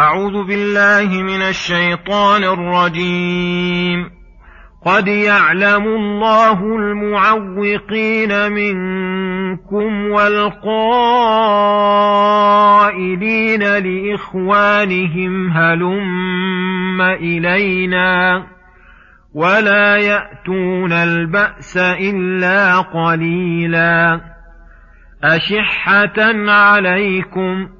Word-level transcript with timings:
أعوذ 0.00 0.44
بالله 0.46 1.22
من 1.22 1.42
الشيطان 1.42 2.44
الرجيم. 2.44 4.10
قد 4.86 5.08
يعلم 5.08 5.86
الله 5.86 6.76
المعوقين 6.76 8.52
منكم 8.52 10.10
والقائلين 10.10 10.58
لإخوانهم 13.62 15.50
هلم 15.50 17.00
إلينا؟ 17.00 18.46
ولا 19.34 19.96
يأتون 19.96 20.92
البأس 20.92 21.76
إلا 21.76 22.80
قليلا. 22.80 24.20
أشحة 25.24 26.50
عليكم 26.50 27.66
ۖ 27.66 27.79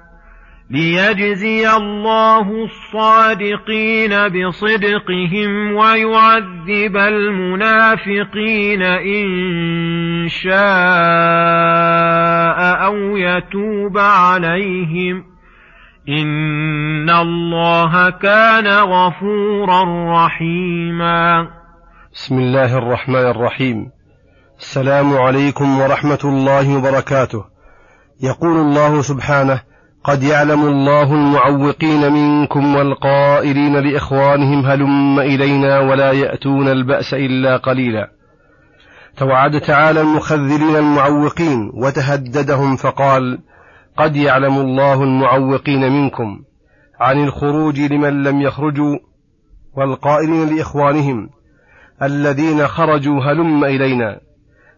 ليجزي 0.71 1.69
الله 1.69 2.65
الصادقين 2.65 4.09
بصدقهم 4.27 5.75
ويعذب 5.75 6.97
المنافقين 6.97 8.81
ان 8.81 10.27
شاء 10.29 10.51
أو 12.85 13.17
يتوب 13.17 13.97
عليهم 13.97 15.23
ان 16.09 17.09
الله 17.09 18.09
كان 18.09 18.67
غفورا 18.67 19.83
رحيما. 20.25 21.47
بسم 22.13 22.39
الله 22.39 22.77
الرحمن 22.77 23.15
الرحيم. 23.15 23.91
السلام 24.59 25.13
عليكم 25.17 25.81
ورحمة 25.81 26.19
الله 26.23 26.77
وبركاته. 26.77 27.45
يقول 28.23 28.57
الله 28.57 29.01
سبحانه 29.01 29.70
قد 30.03 30.23
يعلم 30.23 30.61
الله 30.61 31.13
المعوقين 31.13 32.11
منكم 32.13 32.75
والقائلين 32.75 33.77
لإخوانهم 33.77 34.65
هلم 34.65 35.19
إلينا 35.19 35.79
ولا 35.79 36.11
يأتون 36.11 36.67
البأس 36.67 37.13
إلا 37.13 37.57
قليلا. 37.57 38.11
توعد 39.17 39.61
تعالى 39.61 40.01
المخذلين 40.01 40.75
المعوقين 40.75 41.71
وتهددهم 41.73 42.75
فقال 42.75 43.39
قد 43.97 44.15
يعلم 44.15 44.57
الله 44.57 45.03
المعوقين 45.03 45.91
منكم 45.91 46.39
عن 46.99 47.23
الخروج 47.23 47.79
لمن 47.79 48.23
لم 48.23 48.41
يخرجوا 48.41 48.97
والقائلين 49.77 50.55
لإخوانهم 50.55 51.29
الذين 52.03 52.67
خرجوا 52.67 53.21
هلم 53.23 53.65
إلينا. 53.65 54.19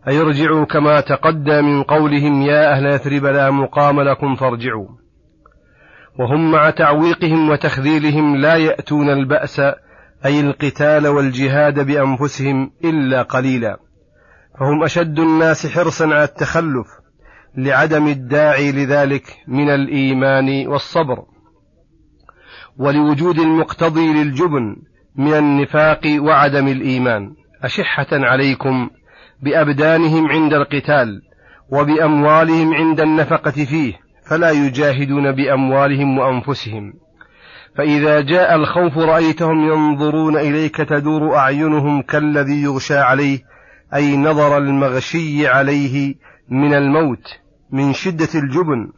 أي 0.08 0.22
ارجعوا 0.22 0.66
كما 0.66 1.02
تقدى 1.02 1.62
من 1.62 1.84
قولهم 1.84 2.42
يا 2.42 2.74
أهل 2.74 2.86
يثرب 2.86 3.26
لا 3.26 3.52
مقام 3.52 4.02
لكم 4.02 4.36
فارجعوا. 4.36 5.03
وهم 6.20 6.52
مع 6.52 6.70
تعويقهم 6.70 7.50
وتخذيلهم 7.50 8.36
لا 8.36 8.56
يأتون 8.56 9.10
البأس 9.10 9.60
أي 10.26 10.40
القتال 10.40 11.08
والجهاد 11.08 11.88
بأنفسهم 11.88 12.72
إلا 12.84 13.22
قليلا. 13.22 13.78
فهم 14.60 14.84
أشد 14.84 15.20
الناس 15.20 15.68
حرصا 15.68 16.06
على 16.06 16.24
التخلف 16.24 16.88
لعدم 17.58 18.08
الداعي 18.08 18.72
لذلك 18.72 19.24
من 19.48 19.70
الإيمان 19.70 20.68
والصبر. 20.68 21.24
ولوجود 22.78 23.40
المقتضي 23.40 24.14
للجبن 24.14 24.76
من 25.16 25.34
النفاق 25.34 26.02
وعدم 26.20 26.68
الإيمان. 26.68 27.34
أشحة 27.64 28.08
عليكم 28.12 28.90
بأبدانهم 29.42 30.28
عند 30.28 30.54
القتال 30.54 31.22
وبأموالهم 31.72 32.74
عند 32.74 33.00
النفقة 33.00 33.52
فيه. 33.52 34.03
فلا 34.26 34.52
يجاهدون 34.52 35.32
بأموالهم 35.32 36.18
وأنفسهم. 36.18 36.94
فإذا 37.78 38.22
جاء 38.22 38.56
الخوف 38.56 38.98
رأيتهم 38.98 39.72
ينظرون 39.72 40.38
إليك 40.38 40.78
تدور 40.78 41.36
أعينهم 41.36 42.02
كالذي 42.02 42.64
يغشى 42.64 42.98
عليه 42.98 43.40
أي 43.94 44.18
نظر 44.18 44.58
المغشي 44.58 45.48
عليه 45.48 46.16
من 46.50 46.74
الموت 46.74 47.28
من 47.72 47.94
شدة 47.94 48.30
الجبن 48.36 48.92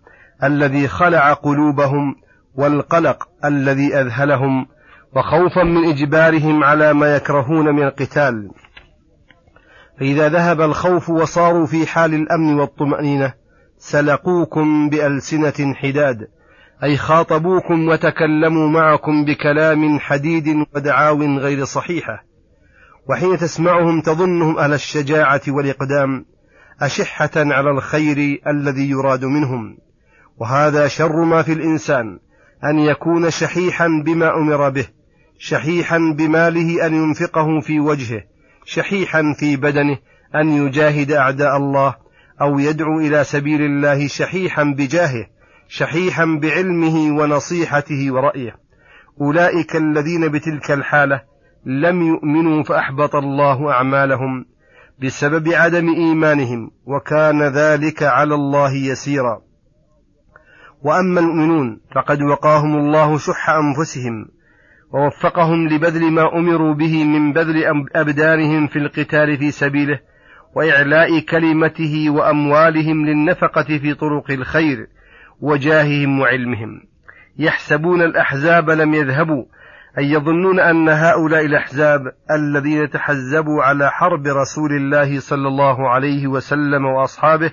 الذي 0.43 0.87
خلع 0.87 1.33
قلوبهم 1.33 2.15
والقلق 2.55 3.27
الذي 3.45 3.95
أذهلهم 3.95 4.65
وخوفا 5.15 5.63
من 5.63 5.85
إجبارهم 5.89 6.63
على 6.63 6.93
ما 6.93 7.15
يكرهون 7.15 7.75
من 7.75 7.83
القتال. 7.83 8.49
فإذا 9.99 10.29
ذهب 10.29 10.61
الخوف 10.61 11.09
وصاروا 11.09 11.65
في 11.65 11.87
حال 11.87 12.13
الأمن 12.13 12.59
والطمأنينة 12.59 13.33
سلقوكم 13.77 14.89
بألسنة 14.89 15.73
حداد 15.75 16.27
أي 16.83 16.97
خاطبوكم 16.97 17.87
وتكلموا 17.87 18.69
معكم 18.69 19.25
بكلام 19.25 19.99
حديد 19.99 20.65
ودعاو 20.75 21.23
غير 21.23 21.65
صحيحة. 21.65 22.23
وحين 23.09 23.37
تسمعهم 23.37 24.01
تظنهم 24.01 24.57
أهل 24.57 24.73
الشجاعة 24.73 25.41
والإقدام 25.47 26.25
أشحة 26.81 27.31
على 27.35 27.69
الخير 27.71 28.41
الذي 28.47 28.89
يراد 28.89 29.25
منهم. 29.25 29.77
وهذا 30.37 30.87
شر 30.87 31.23
ما 31.23 31.41
في 31.41 31.53
الإنسان 31.53 32.19
أن 32.63 32.79
يكون 32.79 33.29
شحيحا 33.29 33.87
بما 34.05 34.37
أمر 34.37 34.69
به 34.69 34.87
شحيحا 35.39 35.97
بماله 36.17 36.85
أن 36.85 36.93
ينفقه 36.93 37.59
في 37.59 37.79
وجهه 37.79 38.23
شحيحا 38.65 39.35
في 39.39 39.55
بدنه 39.55 39.97
أن 40.35 40.49
يجاهد 40.49 41.11
أعداء 41.11 41.57
الله 41.57 41.95
أو 42.41 42.59
يدعو 42.59 42.99
إلى 42.99 43.23
سبيل 43.23 43.61
الله 43.61 44.07
شحيحا 44.07 44.63
بجاهه 44.63 45.25
شحيحا 45.67 46.39
بعلمه 46.41 47.17
ونصيحته 47.19 48.11
ورأيه. 48.11 48.55
أولئك 49.21 49.75
الذين 49.75 50.27
بتلك 50.27 50.71
الحالة 50.71 51.21
لم 51.65 52.01
يؤمنوا 52.01 52.63
فأحبط 52.63 53.15
الله 53.15 53.71
أعمالهم 53.71 54.45
بسبب 55.01 55.49
عدم 55.49 55.89
إيمانهم 55.89 56.71
وكان 56.85 57.43
ذلك 57.43 58.03
على 58.03 58.35
الله 58.35 58.73
يسيرا. 58.73 59.41
وأما 60.81 61.19
المؤمنون 61.19 61.81
فقد 61.95 62.21
وقاهم 62.21 62.77
الله 62.77 63.17
شح 63.17 63.49
أنفسهم 63.49 64.25
ووفقهم 64.93 65.67
لبذل 65.67 66.11
ما 66.11 66.37
أمروا 66.37 66.73
به 66.73 67.03
من 67.03 67.33
بذل 67.33 67.63
أبدانهم 67.95 68.67
في 68.67 68.79
القتال 68.79 69.37
في 69.37 69.51
سبيله 69.51 69.99
وإعلاء 70.55 71.19
كلمته 71.19 72.09
وأموالهم 72.09 73.05
للنفقة 73.05 73.77
في 73.77 73.93
طرق 73.93 74.31
الخير 74.31 74.87
وجاههم 75.41 76.19
وعلمهم. 76.19 76.81
يحسبون 77.37 78.01
الأحزاب 78.01 78.69
لم 78.69 78.93
يذهبوا 78.93 79.45
أي 79.97 80.11
يظنون 80.11 80.59
أن 80.59 80.89
هؤلاء 80.89 81.45
الأحزاب 81.45 82.01
الذين 82.31 82.89
تحزبوا 82.89 83.63
على 83.63 83.91
حرب 83.91 84.27
رسول 84.27 84.71
الله 84.71 85.19
صلى 85.19 85.47
الله 85.47 85.89
عليه 85.89 86.27
وسلم 86.27 86.85
وأصحابه 86.85 87.51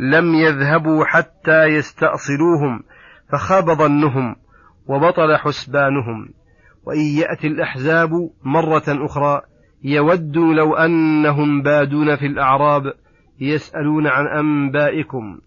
لم 0.00 0.34
يذهبوا 0.34 1.04
حتى 1.04 1.64
يستأصلوهم 1.64 2.82
فخاب 3.32 3.70
ظنهم 3.70 4.36
وبطل 4.86 5.36
حسبانهم. 5.36 6.28
وإن 6.86 7.00
يأتي 7.00 7.46
الأحزاب 7.46 8.10
مرة 8.44 8.84
أخرى 8.88 9.42
يودوا 9.84 10.54
لو 10.54 10.74
أنهم 10.74 11.62
بادون 11.62 12.16
في 12.16 12.26
الأعراب 12.26 12.82
يسألون 13.40 14.06
عن 14.06 14.26
أنبائكم. 14.26 15.38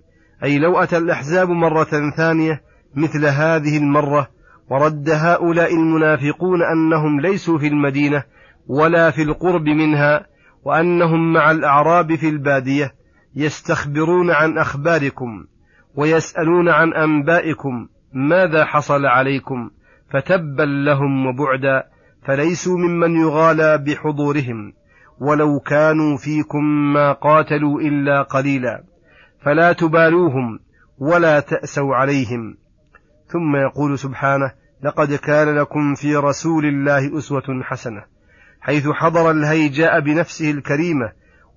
أي 0.44 0.60
لو 0.60 0.78
أتى 0.78 0.98
الأحزاب 0.98 1.50
مرة 1.50 1.88
ثانية 2.18 2.62
مثل 2.96 3.26
هذه 3.26 3.78
المرة 3.78 4.28
ورد 4.70 5.10
هؤلاء 5.10 5.74
المنافقون 5.74 6.64
أنهم 6.64 7.22
ليسوا 7.22 7.58
في 7.58 7.68
المدينة 7.68 8.24
ولا 8.68 9.12
في 9.12 9.22
القرب 9.22 9.66
منها 9.66 10.26
وأنهم 10.66 11.34
مع 11.34 11.52
الأعراب 11.52 12.16
في 12.16 12.30
البادية 12.30 12.94
يستخبرون 13.36 14.32
عن 14.32 14.58
أخباركم 14.58 15.46
ويسألون 15.96 16.70
عن 16.70 16.94
أنبائكم 16.94 17.88
ماذا 18.14 18.66
حصل 18.66 19.06
عليكم 19.06 19.70
فتبا 20.12 20.64
لهم 20.64 21.26
وبعدا 21.26 21.84
فليسوا 22.30 22.78
ممن 22.78 23.16
يغالى 23.16 23.78
بحضورهم 23.78 24.74
ولو 25.20 25.60
كانوا 25.60 26.18
فيكم 26.18 26.64
ما 26.94 27.14
قاتلوا 27.14 27.82
إلا 27.82 28.22
قليلا 28.22 28.84
فلا 29.42 29.74
تبالوهم 29.74 30.60
ولا 30.98 31.40
تأسوا 31.40 31.96
عليهم. 31.96 32.58
ثم 33.28 33.56
يقول 33.56 34.00
سبحانه 34.00 34.52
لقد 34.84 35.14
كان 35.14 35.56
لكم 35.56 35.96
في 35.96 36.16
رسول 36.16 36.66
الله 36.66 37.18
أسوة 37.18 37.64
حسنة 37.64 38.04
حيث 38.62 38.88
حضر 38.88 39.32
الهيجاء 39.32 40.00
بنفسه 40.00 40.52
الكريمة 40.52 41.12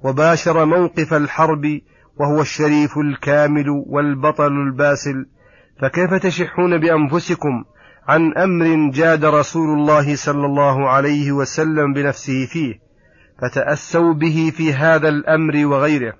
وباشر 0.05 0.65
موقف 0.65 1.15
الحرب 1.15 1.81
وهو 2.17 2.41
الشريف 2.41 2.99
الكامل 2.99 3.69
والبطل 3.69 4.53
الباسل 4.53 5.27
فكيف 5.81 6.15
تشحون 6.15 6.81
بأنفسكم 6.81 7.65
عن 8.09 8.33
أمر 8.33 8.91
جاد 8.91 9.25
رسول 9.25 9.79
الله 9.79 10.17
صلى 10.17 10.47
الله 10.47 10.89
عليه 10.89 11.33
وسلم 11.33 11.93
بنفسه 11.93 12.47
فيه 12.47 12.75
فتأسوا 13.43 14.15
به 14.15 14.53
في 14.57 14.73
هذا 14.73 15.09
الأمر 15.09 15.67
وغيره. 15.67 16.13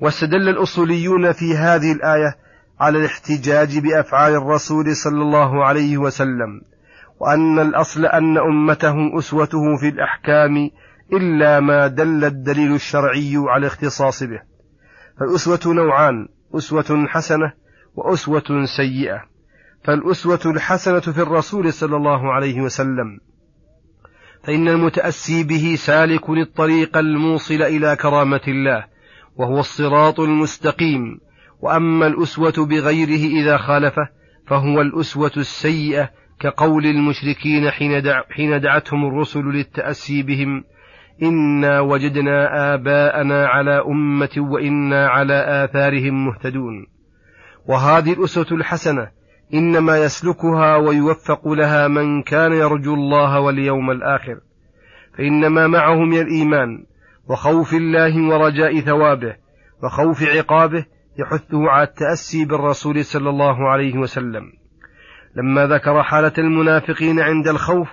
واستدل 0.00 0.48
الأصوليون 0.48 1.32
في 1.32 1.56
هذه 1.56 1.92
الآية 1.92 2.36
على 2.80 2.98
الاحتجاج 2.98 3.78
بأفعال 3.78 4.34
الرسول 4.34 4.96
صلى 4.96 5.22
الله 5.22 5.64
عليه 5.64 5.98
وسلم 5.98 6.60
وأن 7.20 7.58
الأصل 7.58 8.06
أن 8.06 8.38
أمته 8.38 9.18
أسوته 9.18 9.76
في 9.80 9.88
الأحكام 9.88 10.70
إلا 11.12 11.60
ما 11.60 11.86
دل 11.86 12.24
الدليل 12.24 12.74
الشرعي 12.74 13.34
على 13.36 13.60
الاختصاص 13.60 14.22
به. 14.22 14.40
فالأسوة 15.20 15.74
نوعان 15.74 16.28
أسوة 16.54 17.06
حسنة 17.08 17.52
وأسوة 17.94 18.64
سيئة. 18.76 19.35
فالأسوة 19.84 20.40
الحسنة 20.46 21.00
في 21.00 21.22
الرسول 21.22 21.72
صلى 21.72 21.96
الله 21.96 22.32
عليه 22.32 22.60
وسلم. 22.60 23.18
فإن 24.44 24.68
المتأسي 24.68 25.44
به 25.44 25.74
سالك 25.78 26.30
للطريق 26.30 26.98
الموصل 26.98 27.62
إلى 27.62 27.96
كرامة 27.96 28.40
الله 28.48 28.84
وهو 29.36 29.60
الصراط 29.60 30.20
المستقيم. 30.20 31.20
وأما 31.60 32.06
الأسوة 32.06 32.66
بغيره 32.66 33.42
إذا 33.42 33.56
خالفه 33.56 34.08
فهو 34.46 34.80
الأسوة 34.80 35.32
السيئة 35.36 36.10
كقول 36.40 36.86
المشركين 36.86 37.70
حين, 37.70 38.02
دع 38.02 38.22
حين 38.30 38.60
دعتهم 38.60 39.06
الرسل 39.06 39.40
للتأسي 39.40 40.22
بهم 40.22 40.64
إنا 41.22 41.80
وجدنا 41.80 42.74
آباءنا 42.74 43.46
على 43.46 43.82
أمة 43.86 44.30
وإنا 44.36 45.08
على 45.08 45.64
آثارهم 45.64 46.26
مهتدون. 46.26 46.86
وهذه 47.68 48.12
الأسوة 48.12 48.46
الحسنة 48.52 49.15
إنما 49.54 49.98
يسلكها 49.98 50.76
ويوفق 50.76 51.48
لها 51.48 51.88
من 51.88 52.22
كان 52.22 52.52
يرجو 52.52 52.94
الله 52.94 53.40
واليوم 53.40 53.90
الآخر 53.90 54.40
فإنما 55.18 55.66
معه 55.66 55.94
من 55.94 56.20
الإيمان 56.20 56.84
وخوف 57.28 57.74
الله 57.74 58.28
ورجاء 58.28 58.80
ثوابه 58.80 59.36
وخوف 59.82 60.22
عقابه 60.22 60.84
يحثه 61.18 61.70
على 61.70 61.88
التأسي 61.88 62.44
بالرسول 62.44 63.04
صلى 63.04 63.30
الله 63.30 63.68
عليه 63.68 63.98
وسلم. 63.98 64.42
لما 65.36 65.66
ذكر 65.66 66.02
حالة 66.02 66.32
المنافقين 66.38 67.20
عند 67.20 67.48
الخوف 67.48 67.88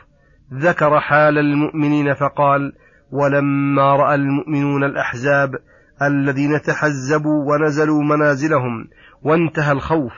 ذكر 0.53 0.99
حال 0.99 1.37
المؤمنين 1.37 2.13
فقال 2.13 2.73
ولما 3.11 3.95
رأى 3.95 4.15
المؤمنون 4.15 4.83
الأحزاب 4.83 5.49
الذين 6.01 6.61
تحزبوا 6.61 7.45
ونزلوا 7.51 8.03
منازلهم 8.03 8.87
وانتهى 9.21 9.71
الخوف 9.71 10.13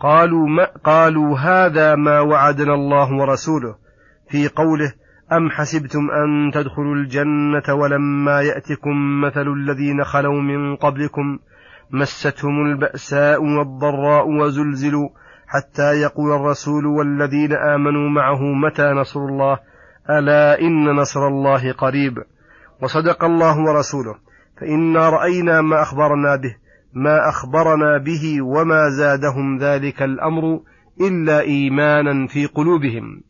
قالوا 0.00 0.48
ما 0.48 0.64
قالوا 0.84 1.38
هذا 1.38 1.94
ما 1.94 2.20
وعدنا 2.20 2.74
الله 2.74 3.12
ورسوله. 3.12 3.74
في 4.30 4.48
قوله 4.48 4.92
أم 5.32 5.50
حسبتم 5.50 6.10
أن 6.10 6.50
تدخلوا 6.54 6.94
الجنة 6.94 7.74
ولما 7.74 8.40
يأتكم 8.40 9.20
مثل 9.20 9.46
الذين 9.48 10.04
خلوا 10.04 10.40
من 10.40 10.76
قبلكم؟ 10.76 11.38
مستهم 11.90 12.66
البأساء 12.66 13.42
والضراء 13.42 14.28
وزلزلوا 14.28 15.08
حتى 15.46 15.92
يقول 15.92 16.32
الرسول 16.32 16.86
والذين 16.86 17.52
آمنوا 17.52 18.08
معه 18.08 18.42
متى 18.42 18.82
نصر 18.82 19.20
الله؟ 19.20 19.58
ألا 20.10 20.60
إن 20.60 20.84
نصر 20.84 21.28
الله 21.28 21.72
قريب. 21.72 22.18
وصدق 22.82 23.24
الله 23.24 23.58
ورسوله. 23.58 24.14
فإنا 24.60 25.08
رأينا 25.08 25.60
ما 25.60 25.82
أخبرنا 25.82 26.36
به. 26.36 26.67
ما 26.92 27.28
أخبرنا 27.28 27.98
به 27.98 28.42
وما 28.42 28.90
زادهم 28.90 29.58
ذلك 29.58 30.02
الأمر 30.02 30.60
إلا 31.00 31.40
إيمانا 31.40 32.26
في 32.26 32.46
قلوبهم 32.46 33.20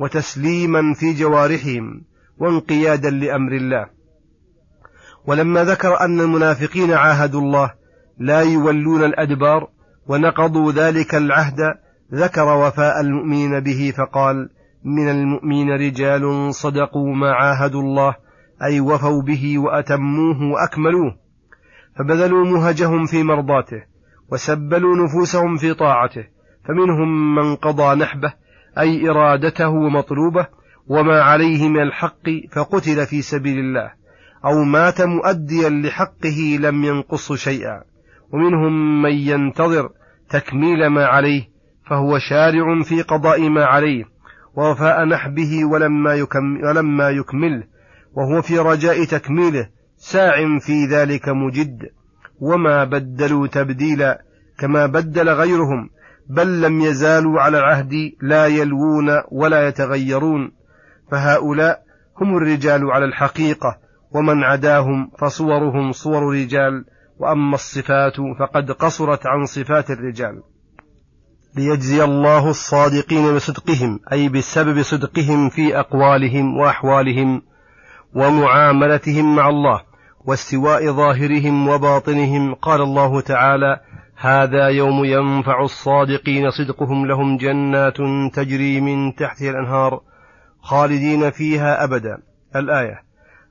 وتسليما 0.00 0.94
في 0.94 1.12
جوارحهم 1.12 2.02
وانقيادا 2.38 3.10
لأمر 3.10 3.52
الله. 3.52 3.86
ولما 5.26 5.64
ذكر 5.64 6.00
أن 6.00 6.20
المنافقين 6.20 6.92
عاهدوا 6.92 7.40
الله 7.40 7.72
لا 8.18 8.40
يولون 8.40 9.04
الأدبار 9.04 9.68
ونقضوا 10.06 10.72
ذلك 10.72 11.14
العهد 11.14 11.58
ذكر 12.14 12.56
وفاء 12.56 13.00
المؤمنين 13.00 13.60
به 13.60 13.92
فقال 13.96 14.48
من 14.84 15.08
المؤمنين 15.08 15.70
رجال 15.70 16.54
صدقوا 16.54 17.14
ما 17.14 17.32
عاهدوا 17.32 17.82
الله 17.82 18.14
أي 18.62 18.80
وفوا 18.80 19.22
به 19.22 19.58
وأتموه 19.58 20.42
وأكملوه. 20.52 21.23
فبذلوا 21.98 22.44
مهجهم 22.44 23.06
في 23.06 23.22
مرضاته 23.22 23.82
وسبلوا 24.32 24.96
نفوسهم 24.96 25.56
في 25.56 25.74
طاعته 25.74 26.24
فمنهم 26.64 27.34
من 27.34 27.56
قضى 27.56 27.94
نحبه 27.94 28.32
أي 28.78 29.10
إرادته 29.10 29.68
ومطلوبه 29.68 30.46
وما 30.86 31.22
عليه 31.22 31.68
من 31.68 31.82
الحق 31.82 32.28
فقتل 32.52 33.06
في 33.06 33.22
سبيل 33.22 33.58
الله 33.58 33.92
أو 34.44 34.64
مات 34.64 35.02
مؤديا 35.02 35.68
لحقه 35.68 36.58
لم 36.60 36.84
ينقص 36.84 37.32
شيئا. 37.32 37.82
ومنهم 38.32 39.02
من 39.02 39.12
ينتظر 39.12 39.88
تكميل 40.30 40.86
ما 40.86 41.06
عليه 41.06 41.48
فهو 41.90 42.18
شارع 42.18 42.82
في 42.82 43.02
قضاء 43.02 43.48
ما 43.48 43.64
عليه 43.64 44.04
ووفاء 44.56 45.04
نحبه 45.04 45.64
ولما, 45.64 46.14
يكمل 46.14 46.64
ولما 46.64 47.10
يكمله 47.10 47.64
وهو 48.12 48.42
في 48.42 48.58
رجاء 48.58 49.04
تكميله 49.04 49.68
ساع 50.06 50.58
في 50.58 50.86
ذلك 50.86 51.28
مجد 51.28 51.78
وما 52.40 52.84
بدلوا 52.84 53.46
تبديلا 53.46 54.22
كما 54.58 54.86
بدل 54.86 55.28
غيرهم 55.28 55.90
بل 56.28 56.62
لم 56.62 56.80
يزالوا 56.80 57.40
على 57.40 57.58
العهد 57.58 57.92
لا 58.22 58.46
يلوون 58.46 59.22
ولا 59.32 59.68
يتغيرون 59.68 60.52
فهؤلاء 61.10 61.82
هم 62.20 62.36
الرجال 62.36 62.90
على 62.90 63.04
الحقيقة 63.04 63.78
ومن 64.10 64.44
عداهم 64.44 65.10
فصورهم 65.18 65.92
صور 65.92 66.32
رجال 66.34 66.84
وأما 67.18 67.54
الصفات 67.54 68.16
فقد 68.38 68.70
قصرت 68.70 69.26
عن 69.26 69.46
صفات 69.46 69.90
الرجال. 69.90 70.42
ليجزي 71.56 72.04
الله 72.04 72.50
الصادقين 72.50 73.34
بصدقهم 73.34 74.00
أي 74.12 74.28
بسبب 74.28 74.82
صدقهم 74.82 75.48
في 75.48 75.78
أقوالهم 75.78 76.56
وأحوالهم 76.56 77.42
ومعاملتهم 78.14 79.36
مع 79.36 79.48
الله 79.48 79.93
واستواء 80.26 80.92
ظاهرهم 80.92 81.68
وباطنهم 81.68 82.54
قال 82.54 82.80
الله 82.80 83.20
تعالى 83.20 83.80
هذا 84.16 84.68
يوم 84.68 85.04
ينفع 85.04 85.62
الصادقين 85.62 86.50
صدقهم 86.50 87.06
لهم 87.06 87.36
جنات 87.36 87.96
تجري 88.34 88.80
من 88.80 89.14
تحتها 89.14 89.50
الأنهار 89.50 90.00
خالدين 90.60 91.30
فيها 91.30 91.84
أبدا. 91.84 92.18
الآية 92.56 93.02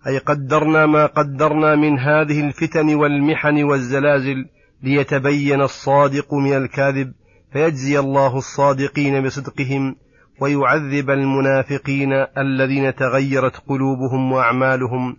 أي 0.08 0.18
قدرنا 0.18 0.86
ما 0.86 1.06
قدرنا 1.06 1.76
من 1.76 2.00
هذه 2.00 2.48
الفتن 2.48 2.96
والمحن 2.96 3.64
والزلازل 3.64 4.46
ليتبين 4.84 5.62
الصادق 5.62 6.34
من 6.34 6.54
الكاذب 6.54 7.14
فيجزي 7.54 8.00
الله 8.00 8.38
الصادقين 8.38 9.24
بصدقهم 9.24 9.96
ويعذب 10.40 11.10
المنافقين 11.10 12.14
الذين 12.38 12.96
تغيرت 12.96 13.58
قلوبهم 13.68 14.32
وأعمالهم. 14.32 15.18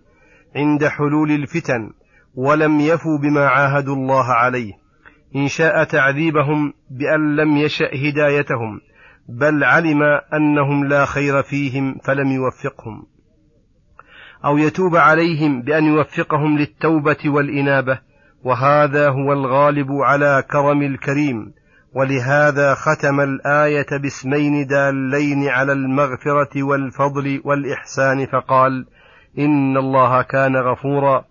عند 0.55 0.87
حلول 0.87 1.31
الفتن 1.31 1.91
ولم 2.35 2.79
يفوا 2.79 3.17
بما 3.17 3.47
عاهدوا 3.47 3.95
الله 3.95 4.25
عليه. 4.25 4.73
إن 5.35 5.47
شاء 5.47 5.83
تعذيبهم 5.83 6.73
بأن 6.89 7.35
لم 7.35 7.57
يشأ 7.57 7.89
هدايتهم 7.93 8.81
بل 9.29 9.63
علم 9.63 10.03
أنهم 10.33 10.85
لا 10.85 11.05
خير 11.05 11.43
فيهم 11.43 11.97
فلم 12.03 12.27
يوفقهم. 12.27 13.03
أو 14.45 14.57
يتوب 14.57 14.95
عليهم 14.95 15.61
بأن 15.61 15.83
يوفقهم 15.83 16.57
للتوبة 16.57 17.17
والإنابة 17.25 17.99
وهذا 18.43 19.09
هو 19.09 19.33
الغالب 19.33 19.91
على 19.91 20.43
كرم 20.51 20.81
الكريم. 20.81 21.53
ولهذا 21.93 22.73
ختم 22.73 23.19
الآية 23.19 23.97
باسمين 24.01 24.67
دالين 24.67 25.47
على 25.47 25.71
المغفرة 25.71 26.63
والفضل 26.63 27.41
والإحسان 27.45 28.25
فقال: 28.25 28.85
إن 29.39 29.77
الله 29.77 30.21
كان 30.21 30.55
غفورا 30.55 31.25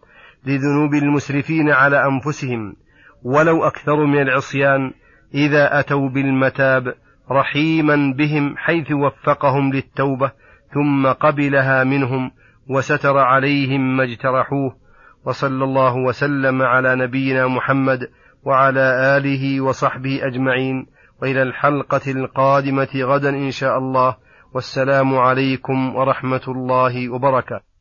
لذنوب 0.46 0.94
المسرفين 0.94 1.70
على 1.70 2.06
أنفسهم 2.06 2.76
ولو 3.22 3.64
أكثروا 3.64 4.06
من 4.06 4.22
العصيان 4.22 4.92
إذا 5.34 5.80
أتوا 5.80 6.08
بالمتاب 6.08 6.94
رحيما 7.30 8.14
بهم 8.18 8.56
حيث 8.56 8.92
وفقهم 8.92 9.72
للتوبة 9.72 10.32
ثم 10.74 11.06
قبلها 11.06 11.84
منهم 11.84 12.30
وستر 12.68 13.18
عليهم 13.18 13.96
ما 13.96 14.04
اجترحوه 14.04 14.76
وصلى 15.24 15.64
الله 15.64 15.96
وسلم 15.96 16.62
على 16.62 16.96
نبينا 16.96 17.46
محمد 17.46 17.98
وعلى 18.44 19.16
آله 19.16 19.60
وصحبه 19.60 20.26
أجمعين 20.26 20.86
وإلى 21.22 21.42
الحلقة 21.42 22.10
القادمة 22.10 22.88
غدا 22.94 23.30
إن 23.30 23.50
شاء 23.50 23.78
الله 23.78 24.16
والسلام 24.54 25.18
عليكم 25.18 25.96
ورحمة 25.96 26.42
الله 26.48 27.08
وبركاته. 27.08 27.73